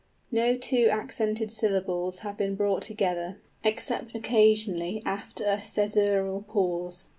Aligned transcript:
No 0.31 0.57
two 0.57 0.87
accented 0.91 1.51
syllables 1.51 2.19
have 2.25 2.35
been 2.35 2.55
brought 2.55 2.81
together, 2.81 3.37
except 3.63 4.15
occasionally 4.15 5.03
after 5.05 5.43
a 5.43 5.57
cæsural 5.57 6.43
pause. 6.47 7.07